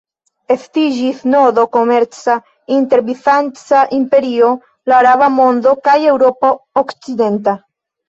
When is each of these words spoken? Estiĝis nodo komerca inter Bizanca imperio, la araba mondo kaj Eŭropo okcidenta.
Estiĝis 0.53 1.19
nodo 1.33 1.65
komerca 1.77 2.39
inter 2.79 3.05
Bizanca 3.11 3.85
imperio, 4.01 4.51
la 4.95 5.01
araba 5.05 5.31
mondo 5.39 5.79
kaj 5.87 5.99
Eŭropo 6.17 6.57
okcidenta. 6.87 7.61